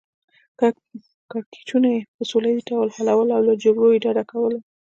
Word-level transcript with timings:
کړکیچونه 1.31 1.87
یې 1.95 1.99
په 2.15 2.23
سوله 2.29 2.47
ییز 2.51 2.61
ډول 2.69 2.87
حلول 2.95 3.27
او 3.35 3.41
له 3.47 3.53
جګړو 3.63 3.89
یې 3.93 4.01
ډډه 4.05 4.23
کوله. 4.31 4.57